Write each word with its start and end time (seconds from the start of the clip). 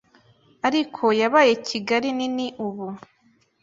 ariko 0.67 1.03
yabaye 1.21 1.53
Kigali 1.67 2.09
nini 2.17 2.47
ubu”. 2.65 2.87